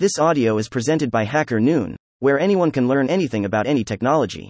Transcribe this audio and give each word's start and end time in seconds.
This 0.00 0.18
audio 0.18 0.56
is 0.56 0.70
presented 0.70 1.10
by 1.10 1.24
Hacker 1.24 1.60
Noon, 1.60 1.94
where 2.20 2.40
anyone 2.40 2.70
can 2.70 2.88
learn 2.88 3.10
anything 3.10 3.44
about 3.44 3.66
any 3.66 3.84
technology. 3.84 4.48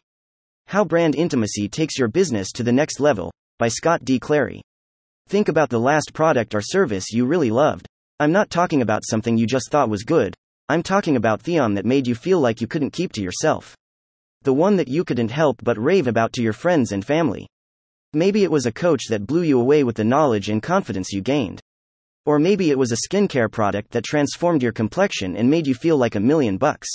How 0.69 0.85
Brand 0.85 1.17
Intimacy 1.17 1.69
Takes 1.69 1.99
Your 1.99 2.07
Business 2.07 2.53
to 2.53 2.63
the 2.63 2.71
Next 2.71 3.01
Level, 3.01 3.33
by 3.59 3.67
Scott 3.67 4.05
D. 4.05 4.21
Clary. 4.21 4.63
Think 5.27 5.49
about 5.49 5.69
the 5.69 5.81
last 5.81 6.13
product 6.15 6.55
or 6.55 6.61
service 6.61 7.11
you 7.11 7.27
really 7.27 7.51
loved. 7.51 7.89
I'm 8.21 8.31
not 8.31 8.49
talking 8.49 8.81
about 8.81 9.03
something 9.05 9.37
you 9.37 9.45
just 9.45 9.73
thought 9.73 9.91
was 9.91 10.05
good, 10.05 10.37
I'm 10.69 10.85
talking 10.85 11.17
about 11.17 11.43
Theon 11.43 11.75
that 11.75 11.85
made 11.85 12.07
you 12.07 12.15
feel 12.15 12.39
like 12.39 12.61
you 12.61 12.69
couldn't 12.69 12.93
keep 12.93 13.11
to 13.15 13.21
yourself. 13.21 13.75
The 14.43 14.53
one 14.53 14.77
that 14.77 14.87
you 14.87 15.03
couldn't 15.03 15.33
help 15.33 15.57
but 15.65 15.83
rave 15.83 16.07
about 16.07 16.33
to 16.35 16.43
your 16.45 16.53
friends 16.53 16.93
and 16.93 17.05
family. 17.05 17.49
Maybe 18.13 18.45
it 18.45 18.53
was 18.53 18.67
a 18.67 18.73
coach 18.73 19.09
that 19.09 19.27
blew 19.27 19.43
you 19.43 19.61
away 19.61 19.83
with 19.83 19.97
the 19.97 20.05
knowledge 20.05 20.49
and 20.49 20.63
confidence 20.63 21.13
you 21.13 21.23
gained. 21.23 21.60
Or 22.31 22.39
maybe 22.39 22.71
it 22.71 22.79
was 22.79 22.93
a 22.93 23.09
skincare 23.09 23.51
product 23.51 23.91
that 23.91 24.05
transformed 24.05 24.63
your 24.63 24.71
complexion 24.71 25.35
and 25.35 25.51
made 25.51 25.67
you 25.67 25.75
feel 25.75 25.97
like 25.97 26.15
a 26.15 26.21
million 26.21 26.59
bucks. 26.59 26.87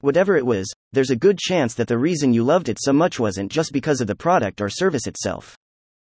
Whatever 0.00 0.36
it 0.36 0.44
was, 0.44 0.68
there's 0.92 1.10
a 1.10 1.22
good 1.24 1.38
chance 1.38 1.74
that 1.74 1.86
the 1.86 1.96
reason 1.96 2.32
you 2.32 2.42
loved 2.42 2.68
it 2.68 2.78
so 2.80 2.92
much 2.92 3.20
wasn't 3.20 3.52
just 3.52 3.72
because 3.72 4.00
of 4.00 4.08
the 4.08 4.16
product 4.16 4.60
or 4.60 4.68
service 4.68 5.06
itself. 5.06 5.56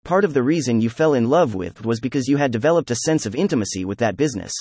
Part 0.05 0.23
of 0.23 0.33
the 0.33 0.43
reason 0.43 0.79
you 0.79 0.89
fell 0.89 1.13
in 1.13 1.29
love 1.29 1.55
with 1.55 1.83
was 1.83 1.99
because 1.99 2.29
you 2.29 2.38
had 2.38 2.52
developed 2.53 2.89
a 2.89 3.03
sense 3.03 3.25
of 3.25 3.35
intimacy 3.35 3.83
with 3.83 3.97
that 3.97 4.15
business. 4.15 4.53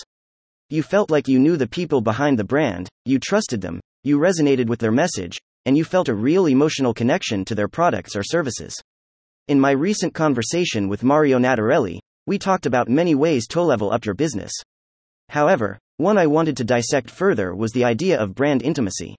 You 0.68 0.82
felt 0.82 1.12
like 1.12 1.28
you 1.28 1.38
knew 1.38 1.56
the 1.56 1.68
people 1.68 2.00
behind 2.00 2.40
the 2.40 2.42
brand, 2.42 2.88
you 3.04 3.20
trusted 3.20 3.60
them, 3.60 3.78
you 4.02 4.18
resonated 4.18 4.66
with 4.66 4.80
their 4.80 4.90
message, 4.90 5.38
and 5.64 5.76
you 5.76 5.84
felt 5.84 6.08
a 6.08 6.14
real 6.16 6.46
emotional 6.46 6.92
connection 6.92 7.44
to 7.44 7.54
their 7.54 7.68
products 7.68 8.16
or 8.16 8.24
services. 8.24 8.74
In 9.46 9.60
my 9.60 9.70
recent 9.70 10.12
conversation 10.12 10.88
with 10.88 11.04
Mario 11.04 11.38
Natarelli, 11.38 12.00
we 12.26 12.38
talked 12.38 12.66
about 12.66 12.88
many 12.88 13.14
ways 13.14 13.46
to 13.48 13.62
level 13.62 13.92
up 13.92 14.04
your 14.04 14.14
business. 14.14 14.52
However, 15.28 15.78
one 15.98 16.18
I 16.18 16.26
wanted 16.26 16.56
to 16.56 16.64
dissect 16.64 17.08
further 17.08 17.54
was 17.54 17.72
the 17.72 17.84
idea 17.84 18.20
of 18.20 18.34
brand 18.34 18.62
intimacy. 18.62 19.16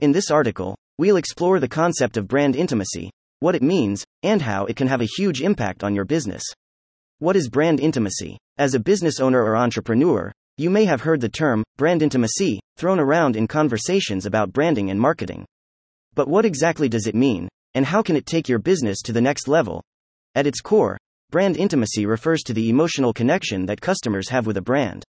In 0.00 0.12
this 0.12 0.30
article, 0.30 0.76
we'll 0.98 1.16
explore 1.16 1.58
the 1.58 1.68
concept 1.68 2.16
of 2.16 2.28
brand 2.28 2.54
intimacy, 2.54 3.10
what 3.40 3.54
it 3.54 3.62
means, 3.62 4.04
and 4.22 4.42
how 4.42 4.66
it 4.66 4.76
can 4.76 4.88
have 4.88 5.00
a 5.00 5.08
huge 5.16 5.40
impact 5.40 5.82
on 5.82 5.94
your 5.94 6.04
business. 6.04 6.42
What 7.18 7.36
is 7.36 7.48
brand 7.48 7.80
intimacy? 7.80 8.36
As 8.58 8.74
a 8.74 8.80
business 8.80 9.20
owner 9.20 9.42
or 9.42 9.56
entrepreneur, 9.56 10.30
you 10.56 10.70
may 10.70 10.84
have 10.84 11.00
heard 11.00 11.20
the 11.20 11.28
term 11.28 11.64
brand 11.76 12.02
intimacy 12.02 12.60
thrown 12.76 13.00
around 13.00 13.36
in 13.36 13.46
conversations 13.46 14.26
about 14.26 14.52
branding 14.52 14.90
and 14.90 15.00
marketing. 15.00 15.44
But 16.14 16.28
what 16.28 16.44
exactly 16.44 16.88
does 16.88 17.06
it 17.06 17.14
mean, 17.14 17.48
and 17.74 17.84
how 17.84 18.02
can 18.02 18.16
it 18.16 18.26
take 18.26 18.48
your 18.48 18.60
business 18.60 19.02
to 19.02 19.12
the 19.12 19.20
next 19.20 19.48
level? 19.48 19.82
At 20.36 20.46
its 20.46 20.60
core, 20.60 20.98
Brand 21.34 21.56
intimacy 21.56 22.06
refers 22.06 22.44
to 22.44 22.52
the 22.52 22.68
emotional 22.70 23.12
connection 23.12 23.66
that 23.66 23.80
customers 23.80 24.28
have 24.28 24.46
with 24.46 24.56
a 24.56 24.62
brand. 24.62 25.02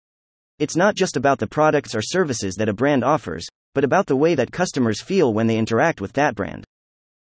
It's 0.57 0.77
not 0.77 0.95
just 0.95 1.17
about 1.17 1.37
the 1.37 1.47
products 1.47 1.93
or 1.93 2.01
services 2.01 2.55
that 2.55 2.69
a 2.69 2.73
brand 2.73 3.03
offers, 3.03 3.45
but 3.73 3.83
about 3.83 4.07
the 4.07 4.15
way 4.15 4.33
that 4.33 4.49
customers 4.49 5.01
feel 5.01 5.33
when 5.33 5.47
they 5.47 5.57
interact 5.57 5.99
with 5.99 6.13
that 6.13 6.33
brand. 6.33 6.63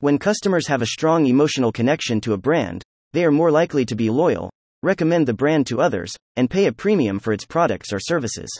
When 0.02 0.19
customers 0.19 0.67
have 0.67 0.83
a 0.83 0.94
strong 0.94 1.25
emotional 1.25 1.72
connection 1.72 2.22
to 2.22 2.33
a 2.33 2.38
brand, 2.38 2.83
they 3.13 3.25
are 3.25 3.31
more 3.31 3.50
likely 3.50 3.83
to 3.83 3.95
be 3.95 4.11
loyal, 4.11 4.52
recommend 4.83 5.28
the 5.28 5.33
brand 5.33 5.66
to 5.67 5.81
others, 5.81 6.16
and 6.35 6.47
pay 6.47 6.67
a 6.67 6.72
premium 6.72 7.17
for 7.17 7.33
its 7.33 7.47
products 7.47 7.91
or 7.91 8.00
services. 8.00 8.52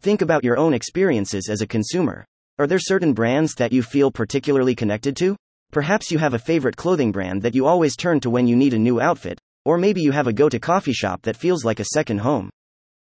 Think 0.00 0.22
about 0.22 0.44
your 0.44 0.58
own 0.58 0.74
experiences 0.74 1.48
as 1.50 1.60
a 1.60 1.66
consumer. 1.66 2.24
Are 2.60 2.68
there 2.68 2.78
certain 2.78 3.14
brands 3.14 3.56
that 3.56 3.72
you 3.72 3.82
feel 3.82 4.12
particularly 4.12 4.76
connected 4.76 5.16
to? 5.16 5.34
Perhaps 5.72 6.12
you 6.12 6.18
have 6.18 6.34
a 6.34 6.38
favorite 6.38 6.76
clothing 6.76 7.10
brand 7.10 7.42
that 7.42 7.56
you 7.56 7.66
always 7.66 7.96
turn 7.96 8.20
to 8.20 8.30
when 8.30 8.46
you 8.46 8.54
need 8.54 8.72
a 8.72 8.78
new 8.78 9.00
outfit, 9.00 9.40
or 9.66 9.76
maybe 9.76 10.00
you 10.00 10.12
have 10.12 10.28
a 10.28 10.32
go 10.32 10.48
to 10.48 10.60
coffee 10.60 10.92
shop 10.92 11.22
that 11.22 11.36
feels 11.36 11.64
like 11.64 11.80
a 11.80 11.86
second 11.92 12.18
home. 12.18 12.48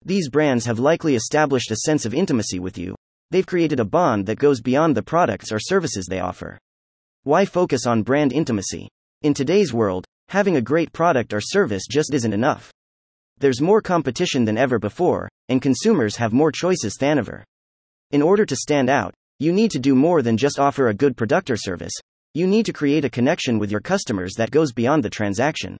These 0.04 0.28
brands 0.28 0.66
have 0.66 0.78
likely 0.78 1.16
established 1.16 1.70
a 1.70 1.76
sense 1.76 2.04
of 2.04 2.12
intimacy 2.12 2.58
with 2.58 2.76
you. 2.76 2.94
They've 3.30 3.46
created 3.46 3.80
a 3.80 3.86
bond 3.86 4.26
that 4.26 4.38
goes 4.38 4.60
beyond 4.60 4.94
the 4.94 5.02
products 5.02 5.50
or 5.50 5.58
services 5.58 6.04
they 6.04 6.20
offer. 6.20 6.58
Why 7.22 7.46
focus 7.46 7.86
on 7.86 8.02
brand 8.02 8.34
intimacy? 8.34 8.90
In 9.22 9.32
today's 9.32 9.72
world, 9.72 10.04
having 10.28 10.56
a 10.56 10.60
great 10.60 10.92
product 10.92 11.32
or 11.32 11.40
service 11.40 11.84
just 11.90 12.12
isn't 12.12 12.34
enough. 12.34 12.70
There's 13.38 13.62
more 13.62 13.80
competition 13.80 14.44
than 14.44 14.58
ever 14.58 14.78
before, 14.78 15.30
and 15.48 15.62
consumers 15.62 16.16
have 16.16 16.34
more 16.34 16.52
choices 16.52 16.96
than 17.00 17.18
ever. 17.18 17.44
In 18.10 18.20
order 18.20 18.44
to 18.44 18.56
stand 18.56 18.90
out, 18.90 19.14
you 19.38 19.54
need 19.54 19.70
to 19.70 19.78
do 19.78 19.94
more 19.94 20.20
than 20.20 20.36
just 20.36 20.58
offer 20.58 20.88
a 20.88 20.94
good 20.94 21.16
product 21.16 21.50
or 21.50 21.56
service. 21.56 21.94
You 22.34 22.46
need 22.46 22.66
to 22.66 22.74
create 22.74 23.06
a 23.06 23.10
connection 23.10 23.58
with 23.58 23.70
your 23.70 23.80
customers 23.80 24.34
that 24.36 24.50
goes 24.50 24.74
beyond 24.74 25.02
the 25.02 25.08
transaction. 25.08 25.78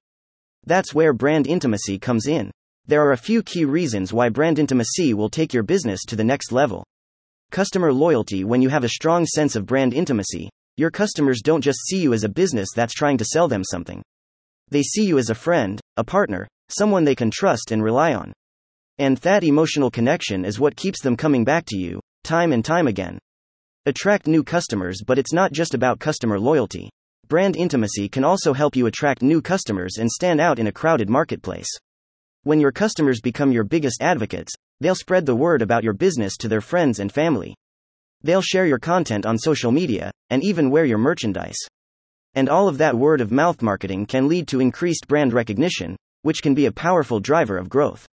That's 0.64 0.94
where 0.94 1.12
brand 1.12 1.46
intimacy 1.46 1.98
comes 1.98 2.26
in. 2.26 2.50
There 2.86 3.02
are 3.04 3.12
a 3.12 3.16
few 3.16 3.42
key 3.42 3.64
reasons 3.64 4.12
why 4.12 4.28
brand 4.28 4.58
intimacy 4.58 5.14
will 5.14 5.28
take 5.28 5.52
your 5.52 5.62
business 5.62 6.04
to 6.06 6.16
the 6.16 6.24
next 6.24 6.52
level. 6.52 6.84
Customer 7.50 7.92
loyalty 7.92 8.44
When 8.44 8.62
you 8.62 8.68
have 8.68 8.84
a 8.84 8.88
strong 8.88 9.26
sense 9.26 9.56
of 9.56 9.66
brand 9.66 9.92
intimacy, 9.92 10.48
your 10.76 10.90
customers 10.90 11.42
don't 11.42 11.60
just 11.60 11.80
see 11.86 12.00
you 12.00 12.12
as 12.12 12.24
a 12.24 12.28
business 12.28 12.70
that's 12.74 12.94
trying 12.94 13.18
to 13.18 13.24
sell 13.24 13.48
them 13.48 13.62
something. 13.62 14.02
They 14.70 14.82
see 14.82 15.04
you 15.04 15.18
as 15.18 15.30
a 15.30 15.34
friend, 15.34 15.80
a 15.96 16.04
partner, 16.04 16.48
someone 16.68 17.04
they 17.04 17.14
can 17.14 17.30
trust 17.30 17.72
and 17.72 17.82
rely 17.82 18.14
on. 18.14 18.32
And 18.98 19.18
that 19.18 19.44
emotional 19.44 19.90
connection 19.90 20.44
is 20.44 20.60
what 20.60 20.76
keeps 20.76 21.02
them 21.02 21.16
coming 21.16 21.44
back 21.44 21.66
to 21.66 21.76
you, 21.76 22.00
time 22.24 22.52
and 22.52 22.64
time 22.64 22.86
again. 22.86 23.18
Attract 23.84 24.26
new 24.26 24.42
customers, 24.42 25.02
but 25.06 25.18
it's 25.18 25.32
not 25.32 25.52
just 25.52 25.74
about 25.74 25.98
customer 25.98 26.38
loyalty. 26.38 26.88
Brand 27.32 27.56
intimacy 27.56 28.10
can 28.10 28.25
also 28.25 28.53
help 28.53 28.76
you 28.76 28.84
attract 28.84 29.22
new 29.22 29.41
customers 29.41 29.97
and 29.97 30.10
stand 30.10 30.38
out 30.38 30.59
in 30.59 30.66
a 30.66 30.70
crowded 30.70 31.09
marketplace. 31.09 31.70
When 32.43 32.60
your 32.60 32.72
customers 32.72 33.22
become 33.22 33.53
your 33.53 33.65
biggest 33.65 34.03
advocates, 34.03 34.53
they'll 34.81 34.94
spread 34.94 35.25
the 35.25 35.34
word 35.34 35.62
about 35.62 35.82
your 35.82 35.94
business 35.94 36.37
to 36.37 36.48
their 36.48 36.60
friends 36.60 36.98
and 36.98 37.10
family. 37.10 37.54
They'll 38.20 38.43
share 38.43 38.66
your 38.66 38.78
content 38.78 39.25
on 39.25 39.38
social 39.38 39.72
media, 39.72 40.10
and 40.28 40.44
even 40.44 40.69
wear 40.69 40.84
your 40.84 40.98
merchandise. 40.98 41.56
And 42.34 42.50
all 42.50 42.69
of 42.69 42.76
that 42.76 42.98
word 42.98 43.22
of 43.22 43.32
mouth 43.32 43.62
marketing 43.62 44.04
can 44.04 44.28
lead 44.28 44.47
to 44.49 44.60
increased 44.60 45.09
brand 45.09 45.32
recognition, 45.32 45.97
which 46.20 46.43
can 46.43 46.53
be 46.53 46.66
a 46.66 46.70
powerful 46.70 47.19
driver 47.19 47.56
of 47.56 47.70
growth. 47.70 48.06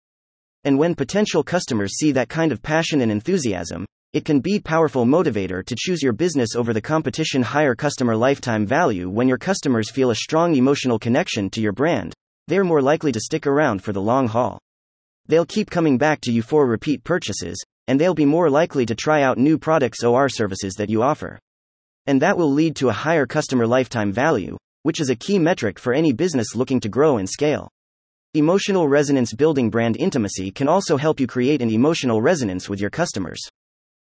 And 0.62 0.78
when 0.78 0.94
potential 0.94 1.42
customers 1.42 1.96
see 1.96 2.12
that 2.12 2.28
kind 2.28 2.52
of 2.52 2.62
passion 2.62 3.00
and 3.00 3.10
enthusiasm, 3.10 3.84
it 4.14 4.24
can 4.24 4.40
be 4.40 4.58
powerful 4.58 5.04
motivator 5.04 5.62
to 5.66 5.76
choose 5.78 6.02
your 6.02 6.14
business 6.14 6.56
over 6.56 6.72
the 6.72 6.80
competition 6.80 7.42
higher 7.42 7.74
customer 7.74 8.16
lifetime 8.16 8.64
value 8.64 9.10
when 9.10 9.28
your 9.28 9.36
customers 9.36 9.90
feel 9.90 10.10
a 10.10 10.14
strong 10.14 10.54
emotional 10.54 10.98
connection 10.98 11.50
to 11.50 11.60
your 11.60 11.72
brand. 11.72 12.14
They're 12.46 12.64
more 12.64 12.80
likely 12.80 13.12
to 13.12 13.20
stick 13.20 13.46
around 13.46 13.82
for 13.82 13.92
the 13.92 14.00
long 14.00 14.26
haul. 14.26 14.58
They'll 15.26 15.44
keep 15.44 15.68
coming 15.68 15.98
back 15.98 16.22
to 16.22 16.32
you 16.32 16.40
for 16.40 16.66
repeat 16.66 17.04
purchases, 17.04 17.62
and 17.86 18.00
they'll 18.00 18.14
be 18.14 18.24
more 18.24 18.48
likely 18.48 18.86
to 18.86 18.94
try 18.94 19.20
out 19.20 19.36
new 19.36 19.58
products 19.58 20.02
or 20.02 20.30
services 20.30 20.72
that 20.78 20.88
you 20.88 21.02
offer. 21.02 21.38
And 22.06 22.22
that 22.22 22.38
will 22.38 22.50
lead 22.50 22.76
to 22.76 22.88
a 22.88 22.94
higher 22.94 23.26
customer 23.26 23.66
lifetime 23.66 24.10
value, 24.10 24.56
which 24.84 25.00
is 25.00 25.10
a 25.10 25.16
key 25.16 25.38
metric 25.38 25.78
for 25.78 25.92
any 25.92 26.14
business 26.14 26.56
looking 26.56 26.80
to 26.80 26.88
grow 26.88 27.18
and 27.18 27.28
scale. 27.28 27.68
Emotional 28.32 28.88
resonance 28.88 29.34
building 29.34 29.68
brand 29.68 29.98
intimacy 29.98 30.50
can 30.50 30.66
also 30.66 30.96
help 30.96 31.20
you 31.20 31.26
create 31.26 31.60
an 31.60 31.68
emotional 31.70 32.22
resonance 32.22 32.70
with 32.70 32.80
your 32.80 32.88
customers. 32.88 33.40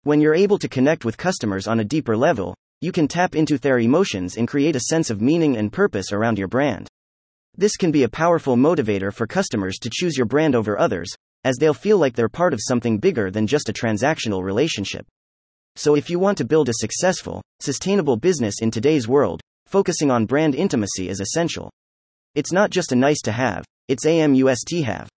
When 0.06 0.22
you're 0.22 0.36
able 0.36 0.60
to 0.60 0.70
connect 0.70 1.04
with 1.04 1.18
customers 1.18 1.66
on 1.66 1.80
a 1.80 1.84
deeper 1.84 2.16
level, 2.16 2.54
you 2.80 2.92
can 2.92 3.08
tap 3.08 3.36
into 3.36 3.58
their 3.58 3.80
emotions 3.80 4.38
and 4.38 4.48
create 4.48 4.76
a 4.76 4.82
sense 4.82 5.10
of 5.10 5.20
meaning 5.20 5.58
and 5.58 5.74
purpose 5.74 6.12
around 6.12 6.38
your 6.38 6.48
brand. 6.48 6.88
This 7.58 7.76
can 7.76 7.92
be 7.92 8.04
a 8.04 8.08
powerful 8.08 8.56
motivator 8.56 9.12
for 9.12 9.26
customers 9.26 9.80
to 9.80 9.90
choose 9.92 10.16
your 10.16 10.28
brand 10.28 10.54
over 10.54 10.78
others, 10.78 11.12
as 11.44 11.56
they'll 11.58 11.74
feel 11.74 11.98
like 11.98 12.14
they're 12.14 12.30
part 12.30 12.54
of 12.54 12.60
something 12.62 13.00
bigger 13.00 13.32
than 13.32 13.48
just 13.48 13.68
a 13.68 13.74
transactional 13.74 14.44
relationship. 14.44 15.08
So, 15.76 15.96
if 15.96 16.08
you 16.08 16.20
want 16.20 16.38
to 16.38 16.46
build 16.46 16.70
a 16.70 16.74
successful, 16.76 17.42
sustainable 17.60 18.16
business 18.16 18.62
in 18.62 18.70
today's 18.70 19.08
world, 19.08 19.42
focusing 19.66 20.12
on 20.12 20.28
brand 20.28 20.54
intimacy 20.54 21.10
is 21.10 21.20
essential. 21.20 21.72
It's 22.36 22.52
not 22.52 22.70
just 22.70 22.92
a 22.92 22.96
nice 22.96 23.24
to 23.24 23.32
have, 23.32 23.66
it's 23.88 24.06
a 24.06 24.28
must 24.28 24.70
have. 24.84 25.10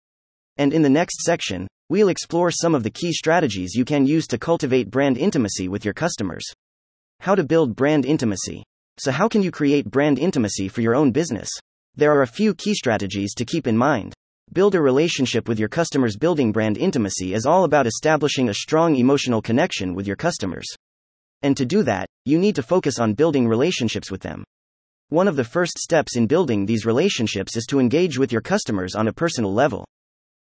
And 0.58 0.72
in 0.72 0.82
the 0.82 0.90
next 0.90 1.22
section, 1.22 1.66
We'll 1.88 2.08
explore 2.08 2.50
some 2.50 2.74
of 2.74 2.82
the 2.82 2.90
key 2.90 3.12
strategies 3.12 3.76
you 3.76 3.84
can 3.84 4.06
use 4.06 4.26
to 4.28 4.38
cultivate 4.38 4.90
brand 4.90 5.16
intimacy 5.16 5.68
with 5.68 5.84
your 5.84 5.94
customers. 5.94 6.44
How 7.20 7.36
to 7.36 7.44
build 7.44 7.76
brand 7.76 8.04
intimacy. 8.04 8.64
So, 8.98 9.12
how 9.12 9.28
can 9.28 9.40
you 9.40 9.52
create 9.52 9.88
brand 9.88 10.18
intimacy 10.18 10.66
for 10.66 10.80
your 10.80 10.96
own 10.96 11.12
business? 11.12 11.48
There 11.94 12.12
are 12.12 12.22
a 12.22 12.26
few 12.26 12.56
key 12.56 12.74
strategies 12.74 13.34
to 13.34 13.44
keep 13.44 13.68
in 13.68 13.76
mind. 13.76 14.14
Build 14.52 14.74
a 14.74 14.80
relationship 14.80 15.46
with 15.46 15.60
your 15.60 15.68
customers. 15.68 16.16
Building 16.16 16.50
brand 16.50 16.76
intimacy 16.76 17.34
is 17.34 17.46
all 17.46 17.62
about 17.62 17.86
establishing 17.86 18.48
a 18.48 18.54
strong 18.54 18.96
emotional 18.96 19.40
connection 19.40 19.94
with 19.94 20.08
your 20.08 20.16
customers. 20.16 20.66
And 21.42 21.56
to 21.56 21.64
do 21.64 21.84
that, 21.84 22.08
you 22.24 22.36
need 22.36 22.56
to 22.56 22.64
focus 22.64 22.98
on 22.98 23.14
building 23.14 23.46
relationships 23.46 24.10
with 24.10 24.22
them. 24.22 24.42
One 25.10 25.28
of 25.28 25.36
the 25.36 25.44
first 25.44 25.78
steps 25.78 26.16
in 26.16 26.26
building 26.26 26.66
these 26.66 26.84
relationships 26.84 27.56
is 27.56 27.66
to 27.66 27.78
engage 27.78 28.18
with 28.18 28.32
your 28.32 28.42
customers 28.42 28.96
on 28.96 29.06
a 29.06 29.12
personal 29.12 29.54
level. 29.54 29.86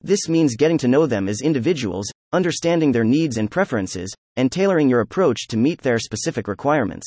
This 0.02 0.28
means 0.28 0.56
getting 0.56 0.78
to 0.78 0.88
know 0.88 1.06
them 1.06 1.28
as 1.28 1.40
individuals, 1.40 2.06
understanding 2.32 2.92
their 2.92 3.04
needs 3.04 3.38
and 3.38 3.50
preferences, 3.50 4.14
and 4.36 4.52
tailoring 4.52 4.88
your 4.88 5.00
approach 5.00 5.46
to 5.48 5.56
meet 5.56 5.80
their 5.80 5.98
specific 5.98 6.48
requirements. 6.48 7.06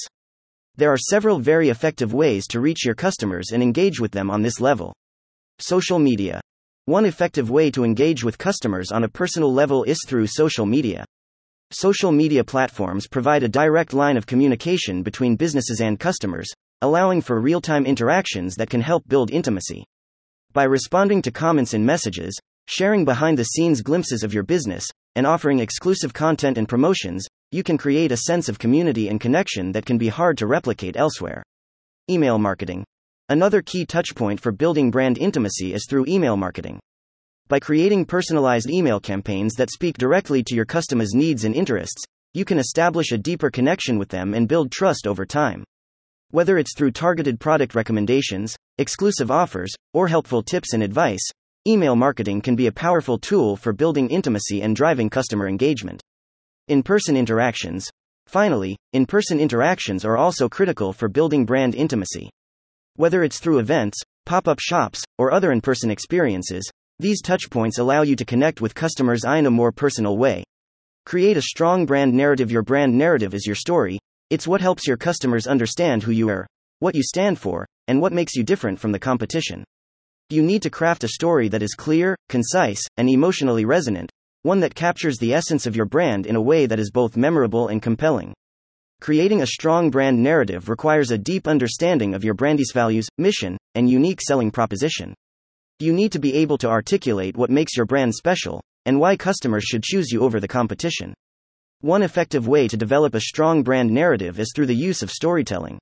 There 0.75 0.91
are 0.91 0.97
several 0.97 1.39
very 1.39 1.69
effective 1.69 2.13
ways 2.13 2.47
to 2.47 2.62
reach 2.62 2.86
your 2.86 2.95
customers 2.95 3.51
and 3.51 3.62
engage 3.62 4.00
with 4.00 4.12
them 4.12 4.31
on 4.31 4.41
this 4.41 4.59
level. 4.59 4.94
Social 5.59 6.00
media. 6.00 6.39
One 6.86 7.06
effective 7.06 7.50
way 7.50 7.69
to 7.71 7.83
engage 7.83 8.24
with 8.24 8.38
customers 8.38 8.91
on 8.91 9.03
a 9.03 9.09
personal 9.09 9.53
level 9.53 9.83
is 9.83 10.00
through 10.07 10.27
social 10.27 10.65
media. 10.65 11.06
Social 11.71 12.12
media 12.12 12.44
platforms 12.44 13.07
provide 13.07 13.44
a 13.44 13.50
direct 13.50 13.94
line 13.94 14.18
of 14.18 14.25
communication 14.25 15.03
between 15.03 15.36
businesses 15.36 15.81
and 15.81 16.00
customers, 16.00 16.47
allowing 16.81 17.21
for 17.21 17.39
real 17.39 17.62
time 17.62 17.86
interactions 17.86 18.56
that 18.56 18.69
can 18.69 18.81
help 18.81 19.07
build 19.07 19.30
intimacy. 19.30 19.86
By 20.51 20.63
responding 20.63 21.21
to 21.21 21.31
comments 21.31 21.75
and 21.75 21.86
messages, 21.86 22.39
sharing 22.69 23.04
behind 23.04 23.36
the 23.36 23.44
scenes 23.44 23.81
glimpses 23.81 24.21
of 24.21 24.31
your 24.31 24.44
business, 24.44 24.86
and 25.16 25.25
offering 25.25 25.60
exclusive 25.60 26.13
content 26.13 26.56
and 26.56 26.69
promotions, 26.69 27.25
you 27.51 27.63
can 27.63 27.80
create 27.80 28.12
a 28.12 28.18
sense 28.18 28.48
of 28.48 28.60
community 28.60 29.10
and 29.10 29.19
connection 29.19 29.71
that 29.71 29.88
can 29.88 29.98
be 29.98 30.07
hard 30.07 30.38
to 30.38 30.45
replicate 30.45 30.95
elsewhere. 30.95 31.42
Email 32.12 32.38
marketing. 32.38 32.86
Another 33.27 33.63
key 33.63 33.88
touchpoint 33.88 34.39
for 34.39 34.51
building 34.51 34.92
brand 34.92 35.18
intimacy 35.18 35.74
is 35.74 35.88
through 35.89 36.06
email 36.07 36.38
marketing. 36.38 36.80
By 37.48 37.60
creating 37.60 38.06
personalized 38.06 38.69
email 38.69 39.00
campaigns 39.00 39.56
that 39.56 39.72
speak 39.72 39.98
directly 39.98 40.44
to 40.44 40.56
your 40.56 40.65
customers' 40.65 41.15
needs 41.15 41.45
and 41.45 41.56
interests, 41.56 42.04
you 42.36 42.45
can 42.45 42.60
establish 42.60 43.12
a 43.12 43.18
deeper 43.18 43.50
connection 43.50 43.98
with 43.98 44.10
them 44.10 44.36
and 44.36 44.48
build 44.48 44.72
trust 44.72 45.07
over 45.07 45.25
time. 45.25 45.63
Whether 46.30 46.60
it's 46.60 46.75
through 46.77 46.92
targeted 46.92 47.39
product 47.39 47.74
recommendations, 47.74 48.56
exclusive 48.77 49.31
offers, 49.31 49.74
or 49.95 50.07
helpful 50.07 50.44
tips 50.44 50.74
and 50.74 50.83
advice, 50.83 51.27
email 51.69 51.95
marketing 51.95 52.42
can 52.42 52.56
be 52.56 52.66
a 52.66 52.71
powerful 52.71 53.19
tool 53.19 53.56
for 53.56 53.74
building 53.74 54.10
intimacy 54.10 54.63
and 54.63 54.75
driving 54.75 55.07
customer 55.07 55.48
engagement. 55.48 56.01
In 56.68 56.81
person 56.81 57.16
interactions. 57.16 57.88
Finally, 58.25 58.75
in 58.94 59.06
person 59.06 59.39
interactions 59.39 60.04
are 60.04 60.18
also 60.18 60.50
critical 60.50 60.94
for 60.94 61.07
building 61.07 61.45
brand 61.45 61.75
intimacy. 61.75 62.27
Whether 62.95 63.24
it's 63.24 63.39
through 63.39 63.60
events, 63.60 64.00
pop 64.25 64.48
up 64.48 64.60
shops, 64.60 65.04
or 65.19 65.31
other 65.31 65.51
in 65.51 65.62
person 65.62 65.92
experiences, 65.92 66.68
these 66.98 67.21
touchpoints 67.21 67.77
allow 67.77 68.01
you 68.01 68.15
to 68.15 68.25
connect 68.25 68.62
with 68.62 68.74
customers 68.74 69.24
in 69.24 69.45
a 69.45 69.51
more 69.51 69.72
personal 69.72 70.18
way. 70.18 70.44
Create 71.06 71.38
a 71.38 71.42
strong 71.44 71.86
brand 71.86 72.15
narrative. 72.15 72.51
Your 72.51 72.63
brand 72.63 72.98
narrative 72.98 73.36
is 73.36 73.45
your 73.45 73.56
story, 73.56 74.00
it's 74.31 74.48
what 74.48 74.62
helps 74.62 74.88
your 74.88 74.98
customers 74.98 75.45
understand 75.45 76.01
who 76.01 76.12
you 76.12 76.30
are, 76.30 76.48
what 76.80 76.95
you 76.95 77.04
stand 77.04 77.38
for, 77.38 77.68
and 77.88 78.01
what 78.01 78.12
makes 78.12 78.36
you 78.36 78.44
different 78.44 78.80
from 78.80 78.92
the 78.92 79.00
competition. 79.00 79.63
You 80.31 80.44
need 80.44 80.62
to 80.62 80.70
craft 80.70 81.04
a 81.04 81.08
story 81.08 81.48
that 81.48 81.64
is 81.64 81.74
clear, 81.74 82.16
concise, 82.30 82.84
and 82.98 83.10
emotionally 83.10 83.66
resonant, 83.66 84.12
one 84.44 84.60
that 84.60 84.76
captures 84.76 85.18
the 85.18 85.34
essence 85.34 85.66
of 85.66 85.76
your 85.76 85.88
brand 85.88 86.28
in 86.28 86.36
a 86.36 86.42
way 86.42 86.68
that 86.68 86.80
is 86.80 86.92
both 86.92 87.18
memorable 87.18 87.70
and 87.70 87.81
compelling. 87.81 88.36
Creating 89.02 89.42
a 89.42 89.48
strong 89.48 89.90
brand 89.90 90.22
narrative 90.22 90.70
requires 90.70 91.10
a 91.10 91.18
deep 91.18 91.48
understanding 91.48 92.14
of 92.14 92.24
your 92.24 92.36
brand's 92.36 92.72
values, 92.72 93.08
mission, 93.18 93.58
and 93.74 93.90
unique 93.90 94.22
selling 94.22 94.52
proposition. 94.52 95.16
You 95.80 95.94
need 95.94 96.12
to 96.12 96.20
be 96.20 96.36
able 96.36 96.60
to 96.60 96.70
articulate 96.70 97.36
what 97.36 97.50
makes 97.50 97.75
your 97.75 97.88
brand 97.88 98.14
special, 98.14 98.62
and 98.86 99.00
why 99.00 99.18
customers 99.18 99.64
should 99.64 99.82
choose 99.82 100.12
you 100.12 100.22
over 100.22 100.40
the 100.40 100.48
competition. 100.48 101.12
One 101.82 102.04
effective 102.04 102.48
way 102.48 102.68
to 102.68 102.78
develop 102.78 103.16
a 103.16 103.22
strong 103.22 103.64
brand 103.64 103.90
narrative 103.90 104.40
is 104.40 104.52
through 104.54 104.68
the 104.68 104.75
use 104.75 105.02
of 105.02 105.10
storytelling. 105.10 105.80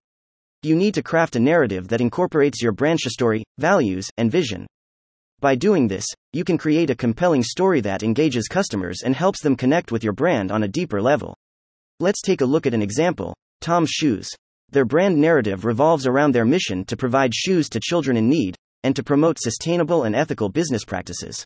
You 0.63 0.75
need 0.75 0.95
to 0.95 1.03
craft 1.03 1.35
a 1.35 1.39
narrative 1.39 1.87
that 1.89 2.01
incorporates 2.01 2.63
your 2.63 2.71
brand 2.71 2.99
story, 2.99 3.43
values, 3.59 4.09
and 4.17 4.31
vision. 4.31 4.65
By 5.39 5.53
doing 5.53 5.87
this, 5.87 6.05
you 6.33 6.43
can 6.43 6.57
create 6.57 6.89
a 6.89 6.95
compelling 6.95 7.43
story 7.43 7.79
that 7.81 8.01
engages 8.01 8.47
customers 8.47 9.03
and 9.03 9.15
helps 9.15 9.41
them 9.41 9.55
connect 9.55 9.91
with 9.91 10.03
your 10.03 10.13
brand 10.13 10.51
on 10.51 10.63
a 10.63 10.67
deeper 10.67 10.99
level. 10.99 11.35
Let's 11.99 12.23
take 12.23 12.41
a 12.41 12.45
look 12.45 12.65
at 12.65 12.73
an 12.73 12.81
example 12.81 13.35
Tom's 13.61 13.91
Shoes. 13.91 14.29
Their 14.71 14.83
brand 14.83 15.15
narrative 15.17 15.63
revolves 15.63 16.07
around 16.07 16.31
their 16.33 16.43
mission 16.43 16.85
to 16.85 16.97
provide 16.97 17.35
shoes 17.35 17.69
to 17.69 17.79
children 17.79 18.17
in 18.17 18.27
need, 18.27 18.55
and 18.83 18.95
to 18.95 19.03
promote 19.03 19.37
sustainable 19.39 20.03
and 20.05 20.15
ethical 20.15 20.49
business 20.49 20.83
practices. 20.83 21.45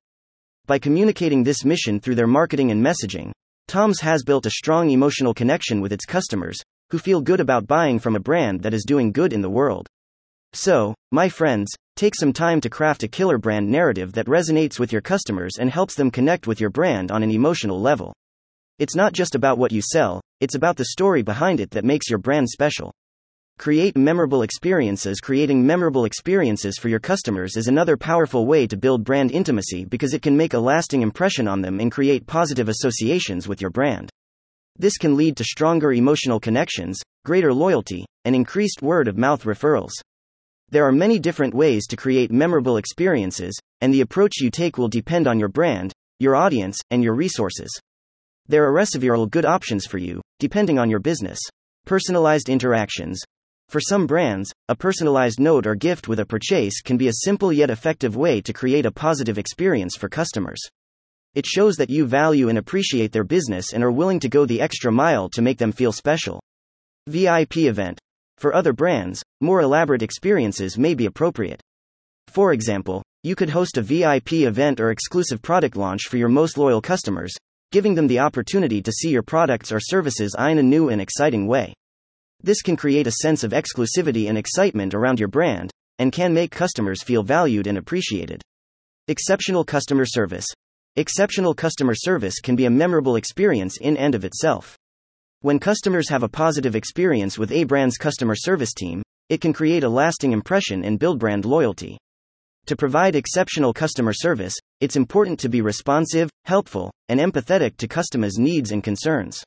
By 0.68 0.80
communicating 0.80 1.44
this 1.44 1.66
mission 1.66 2.00
through 2.00 2.16
their 2.16 2.28
marketing 2.28 2.72
and 2.72 2.82
messaging, 2.82 3.32
Tom's 3.68 4.00
has 4.00 4.24
built 4.24 4.46
a 4.46 4.52
strong 4.52 4.90
emotional 4.90 5.34
connection 5.34 5.82
with 5.82 5.92
its 5.92 6.06
customers, 6.06 6.62
who 6.92 7.00
feel 7.00 7.22
good 7.22 7.40
about 7.40 7.68
buying 7.68 7.98
from 7.98 8.16
a 8.16 8.20
brand 8.20 8.62
that 8.62 8.74
is 8.74 8.84
doing 8.86 9.12
good 9.12 9.32
in 9.32 9.42
the 9.42 9.50
world. 9.50 9.88
So, 10.54 10.94
my 11.12 11.30
friends, 11.30 11.74
take 11.96 12.14
some 12.14 12.34
time 12.34 12.60
to 12.62 12.70
craft 12.70 13.04
a 13.04 13.08
killer 13.08 13.38
brand 13.38 13.70
narrative 13.70 14.12
that 14.14 14.26
resonates 14.26 14.78
with 14.78 14.92
your 14.92 15.02
customers 15.02 15.54
and 15.58 15.70
helps 15.70 15.96
them 15.96 16.12
connect 16.12 16.48
with 16.48 16.60
your 16.60 16.70
brand 16.70 17.10
on 17.10 17.24
an 17.24 17.32
emotional 17.32 17.80
level. 17.80 18.14
It's 18.78 18.96
not 18.96 19.14
just 19.14 19.36
about 19.36 19.58
what 19.58 19.72
you 19.72 19.82
sell, 19.82 20.20
it's 20.42 20.56
about 20.56 20.76
the 20.76 20.86
story 20.86 21.22
behind 21.22 21.62
it 21.62 21.72
that 21.72 21.86
makes 21.86 22.10
your 22.10 22.20
brand 22.20 22.50
special. 22.50 22.92
Create 23.58 23.96
memorable 23.96 24.42
experiences. 24.42 25.20
Creating 25.22 25.66
memorable 25.66 26.06
experiences 26.06 26.78
for 26.78 26.90
your 26.90 27.00
customers 27.00 27.56
is 27.56 27.68
another 27.68 27.96
powerful 27.96 28.46
way 28.46 28.68
to 28.68 28.76
build 28.76 29.04
brand 29.04 29.32
intimacy 29.32 29.86
because 29.86 30.14
it 30.14 30.22
can 30.22 30.36
make 30.36 30.56
a 30.56 30.60
lasting 30.60 31.04
impression 31.04 31.48
on 31.48 31.62
them 31.62 31.80
and 31.80 31.92
create 31.92 32.26
positive 32.26 32.68
associations 32.68 33.48
with 33.48 33.62
your 33.62 33.70
brand. 33.70 34.10
This 34.82 34.98
can 34.98 35.16
lead 35.16 35.38
to 35.38 35.44
stronger 35.44 35.94
emotional 35.94 36.40
connections, 36.40 37.00
greater 37.24 37.54
loyalty, 37.54 38.04
and 38.26 38.36
increased 38.36 38.82
word 38.82 39.08
of 39.08 39.16
mouth 39.16 39.44
referrals. 39.44 39.92
There 40.70 40.88
are 40.88 40.92
many 40.92 41.20
different 41.20 41.54
ways 41.54 41.86
to 41.86 41.96
create 41.96 42.32
memorable 42.32 42.78
experiences, 42.78 43.54
and 43.82 43.94
the 43.94 44.02
approach 44.02 44.42
you 44.42 44.50
take 44.50 44.80
will 44.80 44.88
depend 44.88 45.28
on 45.28 45.38
your 45.38 45.50
brand, 45.50 45.94
your 46.20 46.36
audience, 46.36 46.80
and 46.90 47.04
your 47.04 47.14
resources. 47.14 47.70
There 48.48 48.68
are 48.68 48.86
several 48.88 49.28
good 49.28 49.46
options 49.46 49.86
for 49.86 50.00
you, 50.00 50.20
depending 50.40 50.80
on 50.80 50.90
your 50.90 51.00
business. 51.00 51.38
Personalized 51.86 52.50
interactions. 52.50 53.22
For 53.70 53.80
some 53.80 54.08
brands, 54.08 54.52
a 54.68 54.76
personalized 54.76 55.40
note 55.40 55.68
or 55.68 55.76
gift 55.76 56.08
with 56.08 56.22
a 56.22 56.26
purchase 56.26 56.82
can 56.82 56.98
be 56.98 57.08
a 57.08 57.22
simple 57.24 57.54
yet 57.54 57.70
effective 57.70 58.16
way 58.16 58.42
to 58.42 58.52
create 58.52 58.88
a 58.88 58.92
positive 58.92 59.38
experience 59.38 59.96
for 59.96 60.10
customers. 60.10 60.60
It 61.34 61.46
shows 61.46 61.78
that 61.78 61.90
you 61.90 62.06
value 62.06 62.50
and 62.50 62.58
appreciate 62.58 63.14
their 63.14 63.24
business 63.24 63.74
and 63.74 63.84
are 63.84 63.92
willing 63.92 64.20
to 64.20 64.30
go 64.30 64.46
the 64.46 64.60
extra 64.60 64.92
mile 64.92 65.30
to 65.30 65.42
make 65.42 65.58
them 65.58 65.72
feel 65.72 65.94
special. 65.94 66.42
VIP 67.08 67.58
event. 67.58 68.00
For 68.38 68.54
other 68.54 68.74
brands, 68.74 69.24
more 69.40 69.62
elaborate 69.62 70.02
experiences 70.02 70.78
may 70.78 70.94
be 70.94 71.06
appropriate. 71.06 71.62
For 72.28 72.52
example, 72.54 73.02
you 73.24 73.36
could 73.36 73.50
host 73.50 73.78
a 73.78 73.82
VIP 73.82 74.34
event 74.34 74.80
or 74.80 74.92
exclusive 74.92 75.42
product 75.42 75.78
launch 75.78 76.08
for 76.10 76.18
your 76.18 76.28
most 76.28 76.58
loyal 76.58 76.82
customers, 76.82 77.34
giving 77.72 77.96
them 77.96 78.08
the 78.08 78.20
opportunity 78.20 78.82
to 78.82 78.92
see 78.92 79.10
your 79.10 79.24
products 79.24 79.72
or 79.72 79.80
services 79.80 80.36
in 80.38 80.58
a 80.58 80.64
new 80.64 80.90
and 80.90 81.02
exciting 81.02 81.48
way. 81.48 81.74
This 82.44 82.62
can 82.62 82.76
create 82.76 83.08
a 83.08 83.12
sense 83.22 83.44
of 83.44 83.52
exclusivity 83.52 84.28
and 84.28 84.38
excitement 84.38 84.94
around 84.94 85.20
your 85.20 85.30
brand, 85.30 85.72
and 86.00 86.12
can 86.12 86.34
make 86.34 86.52
customers 86.52 87.04
feel 87.04 87.24
valued 87.24 87.68
and 87.68 87.78
appreciated. 87.78 88.42
Exceptional 89.08 89.64
customer 89.64 90.06
service. 90.06 90.48
Exceptional 90.98 91.54
customer 91.54 91.96
service 91.96 92.42
can 92.42 92.58
be 92.58 92.66
a 92.66 92.70
memorable 92.70 93.16
experience 93.16 93.78
in 93.78 93.96
and 93.96 94.14
of 94.14 94.26
itself. 94.26 94.78
When 95.40 95.58
customers 95.58 96.10
have 96.10 96.22
a 96.22 96.28
positive 96.28 96.76
experience 96.76 97.40
with 97.40 97.50
a 97.54 97.64
brand's 97.64 97.96
customer 97.96 98.36
service 98.36 98.74
team, 98.74 99.02
it 99.30 99.40
can 99.40 99.54
create 99.54 99.86
a 99.86 99.90
lasting 99.90 100.34
impression 100.34 100.84
and 100.84 101.00
build 101.00 101.18
brand 101.18 101.46
loyalty. 101.46 101.98
To 102.66 102.76
provide 102.76 103.16
exceptional 103.16 103.72
customer 103.72 104.12
service, 104.12 104.54
it's 104.82 104.98
important 104.98 105.40
to 105.40 105.48
be 105.48 105.62
responsive, 105.62 106.30
helpful, 106.44 106.92
and 107.08 107.22
empathetic 107.22 107.78
to 107.78 107.88
customers' 107.88 108.38
needs 108.38 108.74
and 108.74 108.84
concerns. 108.84 109.42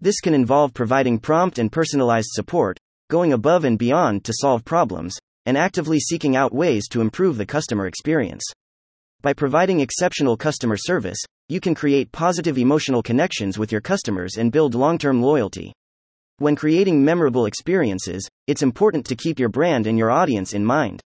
This 0.00 0.20
can 0.20 0.32
involve 0.32 0.74
providing 0.74 1.18
prompt 1.18 1.58
and 1.58 1.72
personalized 1.72 2.30
support, 2.30 2.78
going 3.10 3.32
above 3.32 3.64
and 3.64 3.80
beyond 3.80 4.22
to 4.26 4.32
solve 4.32 4.64
problems, 4.64 5.18
and 5.44 5.58
actively 5.58 5.98
seeking 5.98 6.36
out 6.36 6.54
ways 6.54 6.86
to 6.86 7.00
improve 7.00 7.36
the 7.36 7.46
customer 7.46 7.88
experience. 7.88 8.44
By 9.20 9.32
providing 9.32 9.80
exceptional 9.80 10.36
customer 10.36 10.76
service, 10.76 11.18
you 11.48 11.58
can 11.58 11.74
create 11.74 12.12
positive 12.12 12.56
emotional 12.56 13.02
connections 13.02 13.58
with 13.58 13.72
your 13.72 13.80
customers 13.80 14.36
and 14.36 14.52
build 14.52 14.76
long 14.76 14.96
term 14.96 15.20
loyalty. 15.20 15.72
When 16.36 16.54
creating 16.54 17.04
memorable 17.04 17.46
experiences, 17.46 18.28
it's 18.46 18.62
important 18.62 19.04
to 19.06 19.16
keep 19.16 19.40
your 19.40 19.48
brand 19.48 19.88
and 19.88 19.98
your 19.98 20.12
audience 20.12 20.52
in 20.52 20.64
mind. 20.64 21.00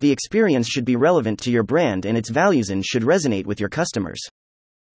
The 0.00 0.10
experience 0.10 0.68
should 0.68 0.84
be 0.84 0.96
relevant 0.96 1.40
to 1.40 1.50
your 1.50 1.62
brand 1.62 2.04
and 2.04 2.18
its 2.18 2.28
values 2.28 2.68
and 2.68 2.84
should 2.84 3.02
resonate 3.02 3.46
with 3.46 3.60
your 3.60 3.70
customers. 3.70 4.20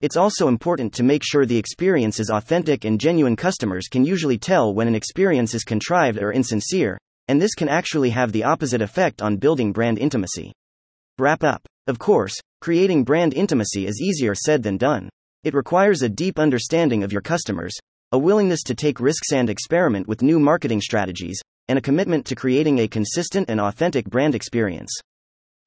It's 0.00 0.16
also 0.16 0.46
important 0.46 0.92
to 0.94 1.02
make 1.02 1.22
sure 1.24 1.46
the 1.46 1.58
experience 1.58 2.20
is 2.20 2.30
authentic 2.30 2.84
and 2.84 3.00
genuine. 3.00 3.34
Customers 3.34 3.88
can 3.90 4.04
usually 4.04 4.38
tell 4.38 4.72
when 4.72 4.86
an 4.86 4.94
experience 4.94 5.54
is 5.54 5.64
contrived 5.64 6.22
or 6.22 6.32
insincere, 6.32 6.98
and 7.26 7.42
this 7.42 7.54
can 7.54 7.68
actually 7.68 8.10
have 8.10 8.30
the 8.30 8.44
opposite 8.44 8.80
effect 8.80 9.22
on 9.22 9.38
building 9.38 9.72
brand 9.72 9.98
intimacy. 9.98 10.52
Wrap 11.18 11.42
up. 11.42 11.66
Of 11.86 11.98
course, 11.98 12.34
creating 12.60 13.04
brand 13.04 13.34
intimacy 13.34 13.86
is 13.86 14.00
easier 14.00 14.34
said 14.34 14.62
than 14.62 14.76
done. 14.76 15.08
It 15.42 15.54
requires 15.54 16.02
a 16.02 16.08
deep 16.08 16.38
understanding 16.38 17.02
of 17.02 17.12
your 17.12 17.22
customers, 17.22 17.74
a 18.12 18.18
willingness 18.18 18.62
to 18.64 18.74
take 18.74 19.00
risks 19.00 19.32
and 19.32 19.50
experiment 19.50 20.08
with 20.08 20.22
new 20.22 20.38
marketing 20.38 20.80
strategies, 20.80 21.40
and 21.68 21.78
a 21.78 21.82
commitment 21.82 22.26
to 22.26 22.34
creating 22.34 22.78
a 22.78 22.88
consistent 22.88 23.48
and 23.48 23.60
authentic 23.60 24.06
brand 24.06 24.34
experience 24.34 24.90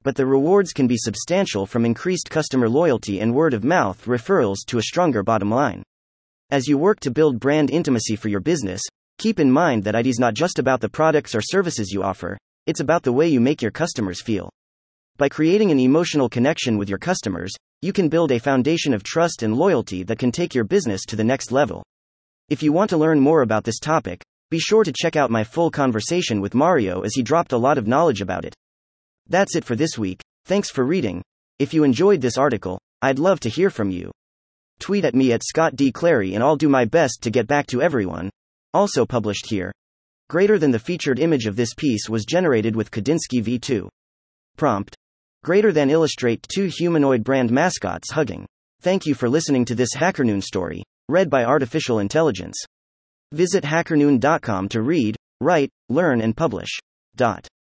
but 0.08 0.16
the 0.16 0.24
rewards 0.24 0.72
can 0.72 0.86
be 0.86 0.96
substantial 0.96 1.66
from 1.66 1.84
increased 1.84 2.30
customer 2.30 2.68
loyalty 2.68 3.20
and 3.20 3.34
word 3.34 3.52
of 3.52 3.64
mouth 3.64 4.04
referrals 4.06 4.58
to 4.66 4.78
a 4.78 4.82
stronger 4.82 5.22
bottom 5.22 5.50
line. 5.50 5.82
As 6.50 6.66
you 6.66 6.78
work 6.78 7.00
to 7.00 7.10
build 7.10 7.40
brand 7.40 7.70
intimacy 7.70 8.16
for 8.16 8.28
your 8.28 8.40
business, 8.40 8.80
keep 9.18 9.40
in 9.40 9.50
mind 9.50 9.84
that 9.84 9.94
it 9.94 10.06
is 10.06 10.18
not 10.18 10.34
just 10.34 10.58
about 10.58 10.80
the 10.80 10.88
products 10.88 11.34
or 11.34 11.42
services 11.42 11.90
you 11.90 12.02
offer, 12.02 12.38
it's 12.66 12.80
about 12.80 13.02
the 13.02 13.12
way 13.12 13.28
you 13.28 13.40
make 13.40 13.60
your 13.60 13.70
customers 13.70 14.22
feel. 14.22 14.48
By 15.18 15.28
creating 15.28 15.72
an 15.72 15.80
emotional 15.80 16.28
connection 16.28 16.78
with 16.78 16.88
your 16.88 16.98
customers, 16.98 17.52
you 17.82 17.92
can 17.92 18.08
build 18.08 18.30
a 18.30 18.38
foundation 18.38 18.94
of 18.94 19.02
trust 19.02 19.42
and 19.42 19.56
loyalty 19.56 20.04
that 20.04 20.20
can 20.20 20.30
take 20.30 20.54
your 20.54 20.62
business 20.62 21.04
to 21.06 21.16
the 21.16 21.24
next 21.24 21.50
level. 21.50 21.82
If 22.48 22.62
you 22.62 22.72
want 22.72 22.90
to 22.90 22.96
learn 22.96 23.18
more 23.18 23.42
about 23.42 23.64
this 23.64 23.80
topic, 23.80 24.22
be 24.48 24.60
sure 24.60 24.84
to 24.84 24.92
check 24.92 25.16
out 25.16 25.28
my 25.28 25.42
full 25.42 25.72
conversation 25.72 26.40
with 26.40 26.54
Mario 26.54 27.00
as 27.00 27.14
he 27.14 27.24
dropped 27.24 27.50
a 27.50 27.58
lot 27.58 27.78
of 27.78 27.88
knowledge 27.88 28.20
about 28.20 28.44
it. 28.44 28.54
That's 29.28 29.56
it 29.56 29.64
for 29.64 29.74
this 29.74 29.98
week. 29.98 30.20
Thanks 30.44 30.70
for 30.70 30.84
reading. 30.84 31.20
If 31.58 31.74
you 31.74 31.82
enjoyed 31.82 32.20
this 32.20 32.38
article, 32.38 32.80
I'd 33.02 33.18
love 33.18 33.40
to 33.40 33.48
hear 33.48 33.70
from 33.70 33.90
you. 33.90 34.12
Tweet 34.78 35.04
at 35.04 35.16
me 35.16 35.32
at 35.32 35.42
Scott 35.42 35.74
D. 35.74 35.90
Clary 35.90 36.34
and 36.34 36.44
I'll 36.44 36.54
do 36.54 36.68
my 36.68 36.84
best 36.84 37.22
to 37.22 37.30
get 37.32 37.48
back 37.48 37.66
to 37.68 37.82
everyone. 37.82 38.30
Also 38.72 39.04
published 39.04 39.50
here. 39.50 39.72
Greater 40.30 40.60
than 40.60 40.70
the 40.70 40.78
featured 40.78 41.18
image 41.18 41.46
of 41.46 41.56
this 41.56 41.74
piece 41.74 42.08
was 42.08 42.24
generated 42.24 42.76
with 42.76 42.92
Kandinsky 42.92 43.42
v2. 43.42 43.88
Prompt. 44.56 44.94
Greater 45.44 45.72
than 45.72 45.90
illustrate 45.90 46.46
two 46.52 46.66
humanoid 46.66 47.24
brand 47.24 47.50
mascots 47.50 48.12
hugging. 48.12 48.46
Thank 48.82 49.06
you 49.06 49.14
for 49.14 49.28
listening 49.28 49.64
to 49.64 49.74
this 49.74 49.94
HackerNoon 49.96 50.42
story, 50.42 50.84
read 51.08 51.30
by 51.30 51.44
Artificial 51.44 51.98
Intelligence. 51.98 52.56
Visit 53.32 53.64
hackerNoon.com 53.64 54.68
to 54.68 54.82
read, 54.82 55.16
write, 55.40 55.70
learn, 55.88 56.20
and 56.20 56.36
publish. 56.36 56.78
Dot. 57.16 57.48